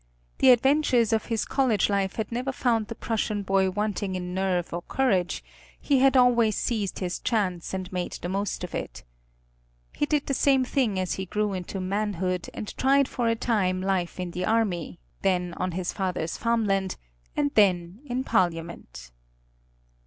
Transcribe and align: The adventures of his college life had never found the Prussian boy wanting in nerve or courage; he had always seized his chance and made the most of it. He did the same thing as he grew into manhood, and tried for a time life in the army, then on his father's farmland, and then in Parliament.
The 0.39 0.49
adventures 0.49 1.13
of 1.13 1.25
his 1.25 1.45
college 1.45 1.87
life 1.87 2.15
had 2.15 2.31
never 2.31 2.51
found 2.51 2.87
the 2.87 2.95
Prussian 2.95 3.43
boy 3.43 3.69
wanting 3.69 4.15
in 4.15 4.33
nerve 4.33 4.73
or 4.73 4.81
courage; 4.81 5.43
he 5.79 5.99
had 5.99 6.17
always 6.17 6.57
seized 6.57 6.97
his 6.97 7.19
chance 7.19 7.71
and 7.71 7.93
made 7.93 8.13
the 8.13 8.27
most 8.27 8.63
of 8.63 8.73
it. 8.73 9.03
He 9.93 10.07
did 10.07 10.25
the 10.25 10.33
same 10.33 10.65
thing 10.65 10.97
as 10.97 11.13
he 11.13 11.27
grew 11.27 11.53
into 11.53 11.79
manhood, 11.79 12.49
and 12.51 12.75
tried 12.77 13.07
for 13.07 13.27
a 13.29 13.35
time 13.35 13.79
life 13.79 14.19
in 14.19 14.31
the 14.31 14.43
army, 14.45 14.97
then 15.21 15.53
on 15.57 15.73
his 15.73 15.93
father's 15.93 16.35
farmland, 16.35 16.95
and 17.37 17.51
then 17.53 17.99
in 18.07 18.23
Parliament. 18.23 19.11